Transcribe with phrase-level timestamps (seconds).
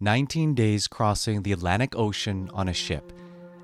[0.00, 3.14] 19 days crossing the Atlantic Ocean on a ship,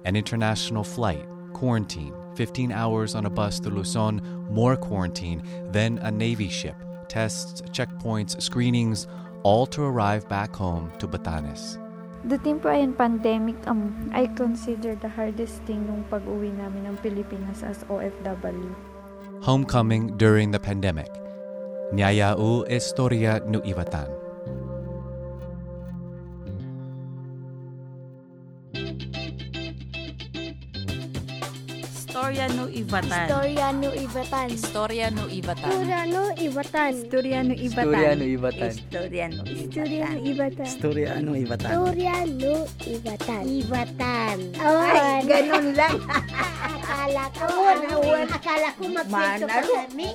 [0.06, 5.42] an international flight, quarantine, 15 hours on a bus to Luzon, more quarantine,
[5.72, 6.74] then a Navy ship,
[7.06, 9.06] tests, checkpoints, screenings,
[9.42, 11.76] all to arrive back home to Batanes.
[12.24, 17.60] The po ay pandemic, um, I consider the hardest thing nung pag-uwi namin ng Pilipinas
[17.60, 18.72] as OFW.
[19.44, 21.12] Homecoming during the pandemic.
[21.92, 23.60] Nyayau Historia no
[32.82, 33.26] Ivatan.
[33.30, 34.46] Istorya no Ivatan.
[34.50, 35.70] Istorya no Ivatan.
[35.70, 36.92] Istorya no Ivatan.
[36.98, 37.62] Istorya no Ivatan.
[37.62, 38.72] Istorya no Ibatan.
[38.74, 39.42] Istorya no.
[39.46, 40.66] Istorya Ibatan.
[40.66, 43.42] Istorya no Ivatan.
[43.46, 44.38] Ivatan.
[44.58, 45.96] Ay, ganun lang.
[46.66, 47.96] Akala ko, Ano,
[48.26, 50.10] akala ko magkwento pa kami.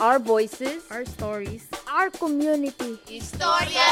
[0.00, 0.82] Our voices.
[0.90, 1.70] Our stories.
[1.86, 2.98] our community.
[3.06, 3.86] Istorya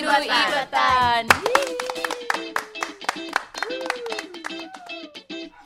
[0.00, 1.24] no Ivatan.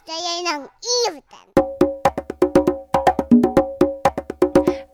[0.08, 0.77] Kaya ng Ivatan.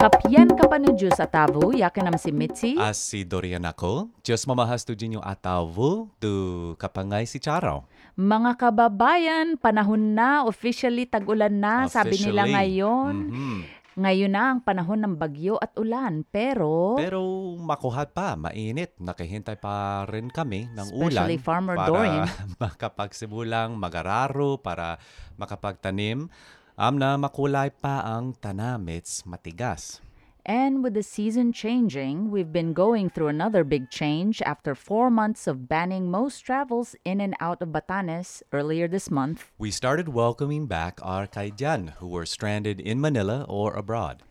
[0.05, 2.77] Kapyan ka pa ni Diyos atavu, yakin nam si Mitzi.
[2.77, 6.29] As si Dorian ako, Diyos mamahas tu dinyo atavu tu
[6.77, 7.89] kapangay si Charo.
[8.13, 12.53] Mga kababayan, panahon na, officially tag-ulan na, sabi nila Officially.
[12.53, 13.15] ngayon.
[13.33, 13.59] Mhm.
[13.97, 17.01] Ngayon na ang panahon ng bagyo at ulan, pero...
[17.01, 17.25] Pero
[17.57, 18.93] makuhat pa, mainit.
[19.01, 22.29] Nakihintay pa rin kami ng ulan Farmer para Dorian.
[22.61, 25.01] makapagsimulang magararo, para
[25.41, 26.29] makapagtanim.
[26.75, 30.03] Am na makulay pa ang tanamits matigas.
[30.43, 35.47] And with the season changing, we've been going through another big change after four months
[35.47, 39.55] of banning most travels in and out of Batanes earlier this month.
[39.57, 44.27] We started welcoming back our Kaijan who were stranded in Manila or abroad.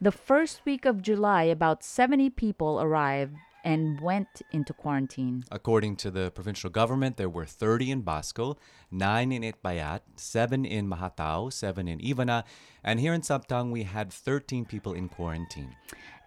[0.00, 5.44] The first week of July, about 70 people arrived and went into quarantine.
[5.50, 8.56] According to the provincial government, there were 30 in Basco,
[8.90, 12.44] 9 in Itbayat, 7 in Mahatao, 7 in Ivana,
[12.84, 15.76] and here in Sabtang we had 13 people in quarantine.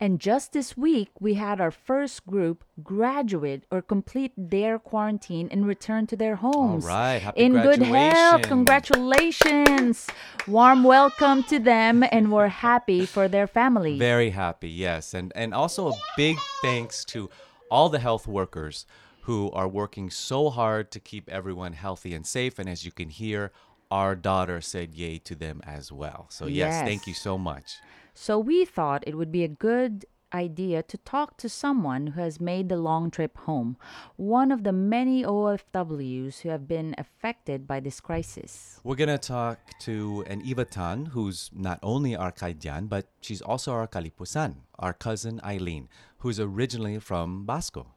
[0.01, 5.63] And just this week, we had our first group graduate or complete their quarantine and
[5.67, 6.83] return to their homes.
[6.85, 7.21] right.
[7.21, 7.91] Happy In good health.
[7.91, 8.49] graduation.
[8.49, 10.07] Congratulations.
[10.47, 13.99] Warm welcome to them, and we're happy for their family.
[13.99, 15.13] Very happy, yes.
[15.13, 17.29] And and also a big thanks to
[17.69, 18.87] all the health workers
[19.25, 22.57] who are working so hard to keep everyone healthy and safe.
[22.57, 23.51] And as you can hear,
[23.91, 26.25] our daughter said yay to them as well.
[26.29, 27.77] So yes, thank you so much.
[28.13, 32.39] So we thought it would be a good idea to talk to someone who has
[32.39, 33.77] made the long trip home,
[34.15, 38.79] one of the many OFWs who have been affected by this crisis.
[38.83, 43.87] We're gonna talk to an Ivatan who's not only our Kaijan, but she's also our
[43.87, 45.89] Kalipusan, our cousin Eileen,
[46.19, 47.87] who's originally from Basco.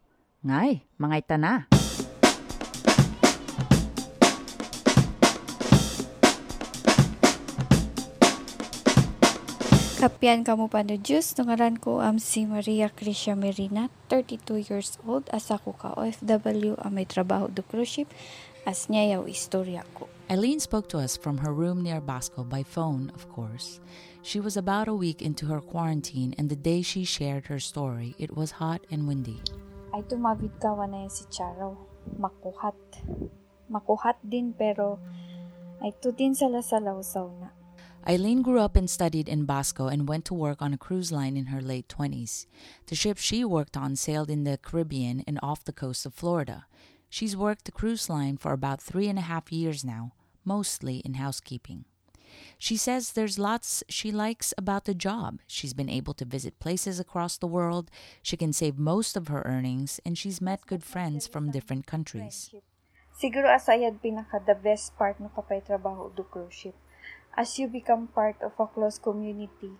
[0.45, 1.84] Ngay, mga ita
[10.05, 10.13] na.
[10.13, 15.25] Kapyan kamo pa no Diyos, ngaran ko am si Maria Crisha Merina, 32 years old,
[15.33, 18.13] asa ko ka OFW, ang may trabaho do cruise ship,
[18.69, 20.05] as niya yaw istorya ko.
[20.29, 23.81] Eileen spoke to us from her room near Basco by phone, of course.
[24.21, 28.17] She was about a week into her quarantine, and the day she shared her story,
[28.21, 29.41] it was hot and windy.
[29.93, 31.81] Ay tumawid ka na si Charo,
[32.21, 32.77] makuhat.
[33.73, 35.01] Makuhat din pero
[35.81, 37.64] ay tutin sala sa lawsaw na.
[38.07, 41.39] Eileen grew up and studied in Basco and went to work on a cruise line
[41.39, 42.45] in her late 20s.
[42.87, 46.67] The ship she worked on sailed in the Caribbean and off the coast of Florida.
[47.09, 50.13] She's worked the cruise line for about three and a half years now,
[50.45, 51.87] mostly in housekeeping.
[52.59, 55.41] She says there's lots she likes about the job.
[55.47, 57.91] She's been able to visit places across the world,
[58.23, 62.51] she can save most of her earnings, and she's met good friends from different countries.
[63.17, 66.75] Siguro asayad pinaka the best part no kapay trabaho do cruise ship.
[67.37, 69.73] As you become part of a close community,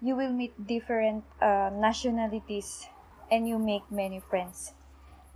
[0.00, 2.86] you will meet different uh, nationalities
[3.30, 4.74] and you make many friends.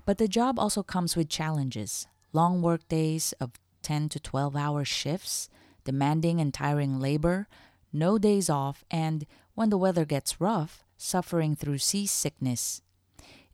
[0.04, 4.84] But the job also comes with challenges long work days of 10 to 12 hour
[4.84, 5.48] shifts,
[5.84, 7.48] demanding and tiring labor,
[7.92, 12.82] no days off, and when the weather gets rough, suffering through seasickness.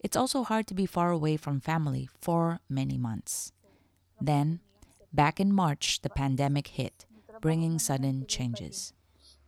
[0.00, 3.52] It's also hard to be far away from family for many months.
[4.20, 4.60] Then,
[5.12, 7.06] back in March, the pandemic hit,
[7.44, 8.96] bringing sudden changes.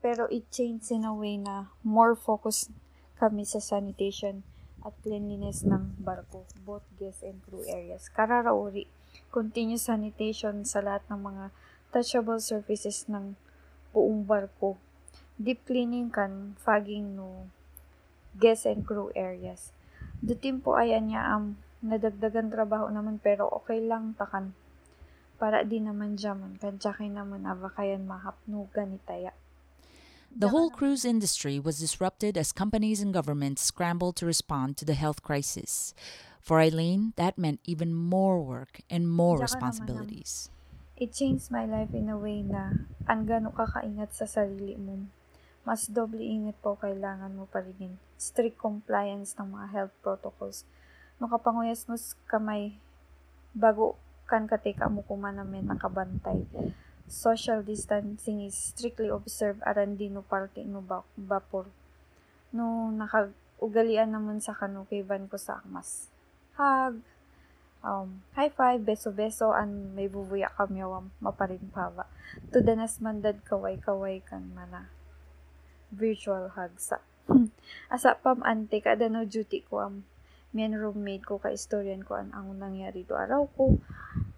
[0.04, 2.68] Pero it changed in a way na more focus
[3.16, 4.44] kami sa sanitation
[4.84, 8.12] at cleanliness ng barko, both guest and crew areas.
[8.12, 8.84] Kararauri,
[9.32, 11.44] continuous sanitation sa lahat ng mga
[11.88, 13.32] touchable surfaces ng
[13.96, 14.76] buong barko.
[15.40, 17.48] Deep cleaning kan fogging no
[18.36, 19.72] guest and crew areas.
[20.20, 24.52] Dutin po ayan niya ang nadagdagan trabaho naman pero okay lang takan.
[25.36, 25.62] Ah,
[30.36, 34.94] the whole cruise industry was disrupted as companies and governments scrambled to respond to the
[34.94, 35.94] health crisis.
[36.40, 40.32] For Eileen, that meant even more work and more Diyan ka naman, responsibilities.
[40.96, 45.10] It changed my life in a way na ang gano'n ka kaingat sa sarili mo.
[45.66, 47.98] Mas doble ingat po kailangan mo pa rin.
[48.14, 50.62] Strict compliance ng mga health protocols.
[51.18, 52.78] No kapanguyas mo sa kamay
[53.50, 56.42] bago kan kateka mo kumanamin nakabantay.
[57.06, 61.70] Social distancing is strictly observed aran di no parte no ba- vapor.
[62.50, 66.10] No nakagugalian naman sa kanu kay van ko sa akmas.
[66.58, 66.98] Hug,
[67.86, 72.10] um, high five, beso-beso, an may bubuya kami awam maparin pava.
[72.50, 74.90] Tudanas mandad kaway-kaway kan mana.
[75.94, 76.98] Virtual hug sa.
[77.94, 80.02] Asa pam ante kada no duty ko am
[80.56, 83.76] mian roommate ko ka istoryan ko an ang nangyari do araw ko.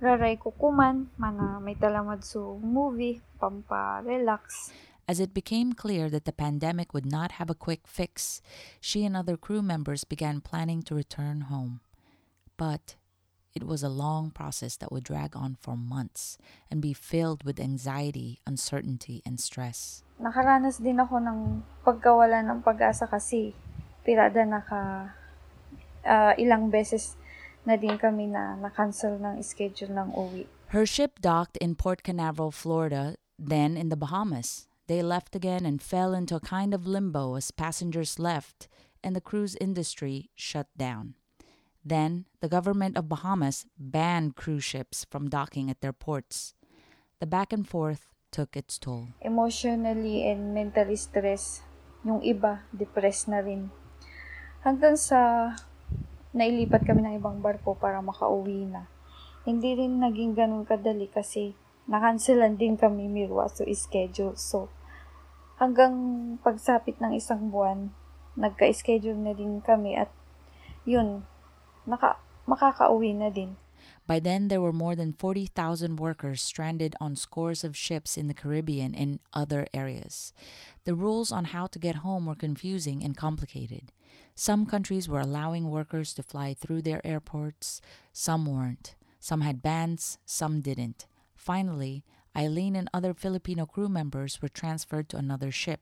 [0.02, 4.74] Raray ko kuman, mana may talamad so movie, pampa-relax.
[5.06, 8.42] As it became clear that the pandemic would not have a quick fix,
[8.82, 11.78] she and other crew members began planning to return home.
[12.58, 12.98] But
[13.54, 16.36] it was a long process that would drag on for months
[16.68, 20.02] and be filled with anxiety, uncertainty, and stress.
[20.18, 21.38] nakaranas din ako ng
[21.86, 23.54] pagkawala ng pag-asa kasi
[24.02, 25.14] pirada naka
[26.04, 27.18] ah, ilang beses
[27.66, 30.44] na din kami na na-cancel ng schedule ng uwi.
[30.72, 34.68] Her ship docked in Port Canaveral, Florida, then in the Bahamas.
[34.88, 38.68] They left again and fell into a kind of limbo as passengers left
[39.04, 41.14] and the cruise industry shut down.
[41.84, 46.54] Then, the government of Bahamas banned cruise ships from docking at their ports.
[47.20, 49.08] The back and forth took its toll.
[49.20, 51.62] Emotionally and mentally stress.
[52.04, 53.70] Yung iba, depressed na rin.
[54.64, 55.52] Hanggang sa
[56.36, 58.90] nailipat kami ng ibang barko para makauwi na.
[59.48, 61.56] Hindi rin naging ganun kadali kasi
[61.88, 64.36] nakanselan din kami mirwa so schedule.
[64.36, 64.69] So,
[65.56, 65.94] hanggang
[66.44, 67.96] pagsapit ng isang buwan,
[68.38, 70.12] nagka-schedule na din kami at
[70.84, 71.25] yun,
[71.88, 73.56] naka, makakauwi na din.
[74.06, 78.34] By then, there were more than 40,000 workers stranded on scores of ships in the
[78.34, 80.32] Caribbean and other areas.
[80.84, 83.92] The rules on how to get home were confusing and complicated.
[84.40, 87.81] Some countries were allowing workers to fly through their airports,
[88.12, 88.94] some weren't.
[89.19, 91.08] Some had bans, some didn't.
[91.35, 92.05] Finally,
[92.37, 95.81] Eileen and other Filipino crew members were transferred to another ship.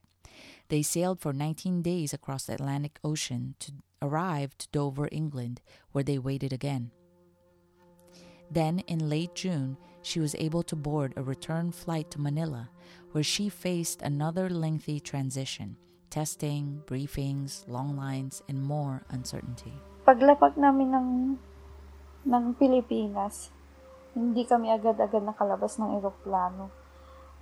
[0.69, 5.61] They sailed for 19 days across the Atlantic Ocean to arrive to Dover, England,
[5.93, 6.93] where they waited again.
[8.51, 12.71] Then, in late June, she was able to board a return flight to Manila,
[13.13, 15.77] where she faced another lengthy transition
[16.09, 19.75] testing, briefings, long lines, and more uncertainty.
[20.07, 21.09] Paglapag namin ng,
[22.27, 23.51] ng Pilipinas,
[24.17, 26.73] hindi kami agad-agad nakalabas ng eroplano.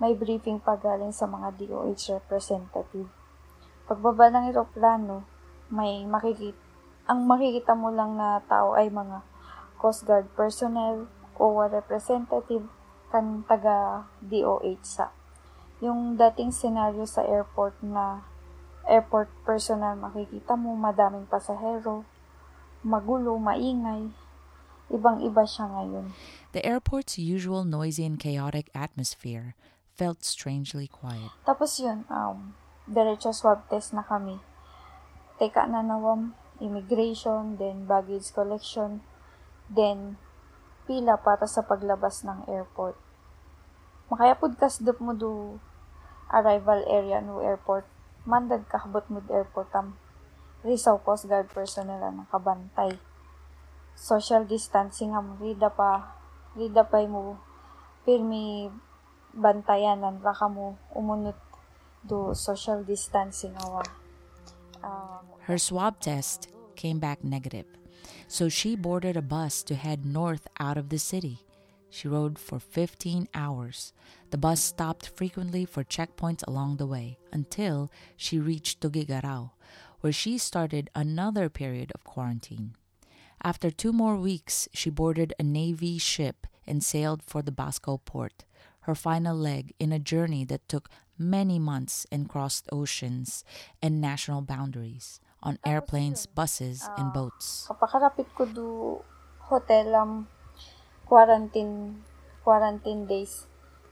[0.02, 3.06] May briefing pa galing sa mga DOH representative.
[3.86, 5.22] Pagbaba ng eroplano,
[5.70, 6.58] may makikita,
[7.06, 9.22] ang makikita mo lang na tao ay mga
[9.78, 11.06] Coast Guard personnel
[11.36, 12.64] o representative
[13.14, 15.14] kan taga DOH sa.
[15.78, 18.26] Yung dating senaryo sa airport na
[18.88, 22.04] airport personnel makikita mo madaming pasahero,
[22.84, 24.12] magulo, maingay.
[24.92, 26.12] Ibang-iba siya ngayon.
[26.52, 29.56] The airport's usual noisy and chaotic atmosphere
[29.96, 31.32] felt strangely quiet.
[31.48, 32.52] Tapos yun, um,
[32.84, 34.38] diretso swab test na kami.
[35.40, 39.00] Teka na nawam, immigration, then baggage collection,
[39.72, 40.20] then
[40.84, 43.00] pila para sa paglabas ng airport.
[44.12, 45.58] Makayapod kasdop mo do
[46.28, 47.88] arrival area no airport.
[48.24, 49.68] Mandag do airport
[50.64, 52.96] Rizal Coast Guard personnel ang nakabantay.
[53.92, 56.16] Social distancing am rida pa
[56.56, 57.36] rida pa mo
[58.08, 58.72] pirmi
[60.48, 61.36] mo umunot
[62.00, 63.84] do social distancing awa.
[64.80, 66.48] Um, Her swab test
[66.80, 67.68] came back negative,
[68.24, 71.43] so she boarded a bus to head north out of the city.
[71.94, 73.92] She rode for 15 hours.
[74.30, 79.52] The bus stopped frequently for checkpoints along the way until she reached Tuguegarao,
[80.00, 82.74] where she started another period of quarantine.
[83.44, 88.44] After two more weeks, she boarded a Navy ship and sailed for the Basco port,
[88.90, 93.44] her final leg in a journey that took many months and crossed oceans
[93.80, 97.70] and national boundaries on airplanes, buses, and boats.
[97.70, 98.98] kapakarapit ko do
[99.38, 100.26] hotel um,
[101.04, 102.00] quarantine
[102.44, 103.48] quarantine days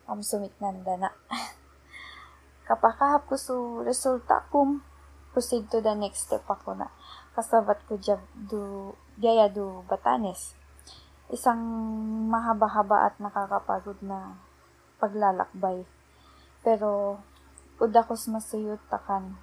[0.09, 1.11] am sumit nanda na.
[2.69, 4.85] Kapakahap ko so resulta kum
[5.33, 6.93] proceed to the next step ako na.
[7.33, 10.57] Kasabat ko jab do Diayado, Batanes.
[11.29, 11.61] Isang
[12.33, 14.41] mahaba-haba at nakakapagod na
[14.97, 15.85] paglalakbay.
[16.65, 17.21] Pero,
[17.77, 19.37] udakos masuyot takan.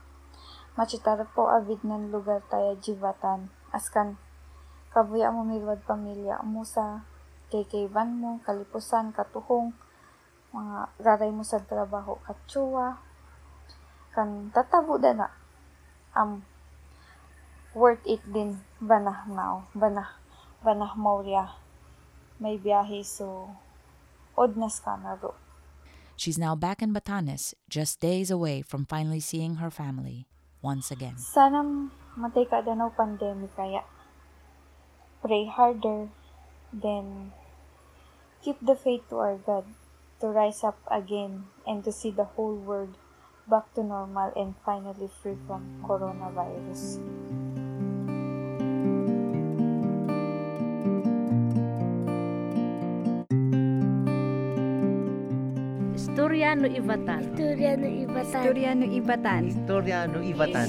[0.73, 3.53] Machitar po avid ng lugar tayo jivatan.
[3.69, 4.17] Askan,
[4.89, 7.05] kabuya mo milwad pamilya mo sa
[7.49, 9.73] kaykayban mo, kalipusan, katuhong,
[10.53, 13.01] mga raray mo sa trabaho, katsuwa,
[14.13, 15.27] kan tatabo da na.
[16.17, 16.41] Um,
[17.77, 20.17] worth it din banah now, banah,
[20.65, 21.53] banah maurya.
[22.39, 23.53] May biyahe so,
[24.33, 25.35] odnas ka na ro.
[26.19, 30.27] She's now back in Batanes, just days away from finally seeing her family
[30.59, 31.15] once again.
[31.15, 31.63] Sana
[32.19, 33.87] matay ka na pandemic kaya
[35.23, 36.11] pray harder,
[36.73, 37.31] then
[38.43, 39.65] keep the faith to our God
[40.19, 42.95] to rise up again and to see the whole world
[43.47, 46.99] back to normal and finally free from coronavirus.
[55.95, 57.21] Istorya no Ibatan.
[57.35, 58.41] Istorya ng Ibatan.
[58.43, 59.41] Istorya no Ibatan.
[59.47, 60.67] Istorya no Ibatan.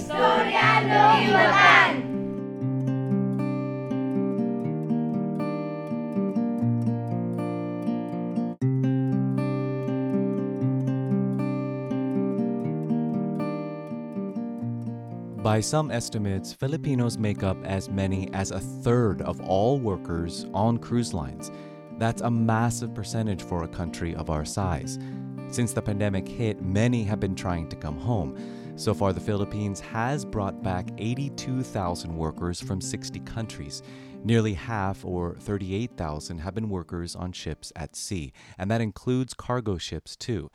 [15.50, 20.78] By some estimates, Filipinos make up as many as a third of all workers on
[20.78, 21.50] cruise lines.
[21.98, 25.00] That's a massive percentage for a country of our size.
[25.48, 28.36] Since the pandemic hit, many have been trying to come home.
[28.76, 33.82] So far, the Philippines has brought back 82,000 workers from 60 countries.
[34.22, 39.78] Nearly half, or 38,000, have been workers on ships at sea, and that includes cargo
[39.78, 40.48] ships too.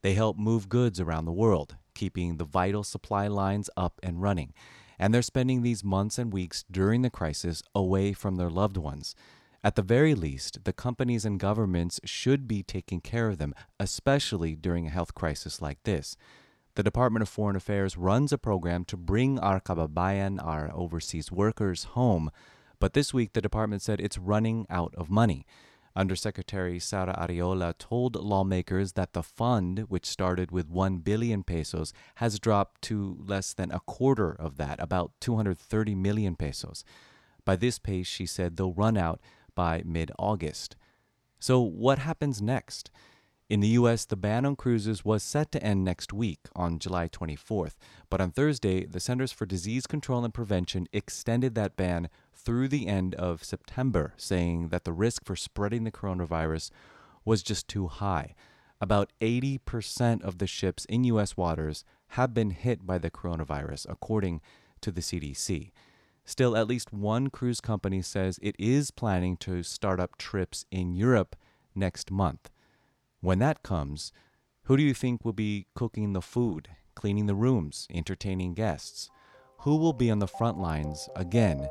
[0.00, 4.54] They help move goods around the world, keeping the vital supply lines up and running.
[4.98, 9.14] And they're spending these months and weeks during the crisis away from their loved ones.
[9.62, 14.56] At the very least, the companies and governments should be taking care of them, especially
[14.56, 16.16] during a health crisis like this.
[16.74, 21.84] The Department of Foreign Affairs runs a program to bring our kababayan, our overseas workers,
[21.92, 22.30] home,
[22.78, 25.44] but this week the department said it's running out of money.
[25.96, 32.38] Undersecretary Sarah Arriola told lawmakers that the fund, which started with 1 billion pesos, has
[32.38, 36.84] dropped to less than a quarter of that, about 230 million pesos.
[37.44, 39.20] By this pace, she said they'll run out
[39.54, 40.76] by mid August.
[41.38, 42.90] So, what happens next?
[43.48, 47.08] In the US, the ban on cruises was set to end next week on July
[47.08, 47.74] 24th,
[48.08, 52.08] but on Thursday, the Centers for Disease Control and Prevention extended that ban
[52.40, 56.70] through the end of September, saying that the risk for spreading the coronavirus
[57.24, 58.34] was just too high.
[58.80, 64.40] About 80% of the ships in US waters have been hit by the coronavirus, according
[64.80, 65.70] to the CDC.
[66.24, 70.94] Still, at least one cruise company says it is planning to start up trips in
[70.94, 71.36] Europe
[71.74, 72.50] next month.
[73.20, 74.12] When that comes,
[74.64, 79.10] who do you think will be cooking the food, cleaning the rooms, entertaining guests?
[79.58, 81.68] Who will be on the front lines again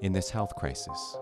[0.00, 1.16] in this health crisis?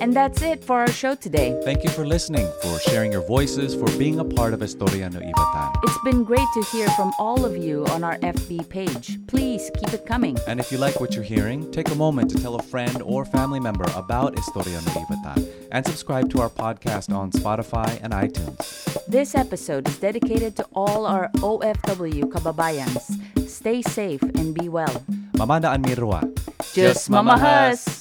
[0.00, 1.60] And that's it for our show today.
[1.62, 5.20] Thank you for listening, for sharing your voices, for being a part of Historia no
[5.20, 5.78] Ibatan.
[5.84, 9.18] It's been great to hear from all of you on our FB page.
[9.26, 10.38] Please keep it coming.
[10.46, 13.26] And if you like what you're hearing, take a moment to tell a friend or
[13.26, 18.56] family member about Historia no Ibatan and subscribe to our podcast on Spotify and iTunes.
[19.06, 23.20] This episode is dedicated to all our OFW kababayans.
[23.46, 25.04] Stay safe and be well.
[25.34, 26.24] Mamanda Anmirwa.
[26.72, 27.99] Just mamahas!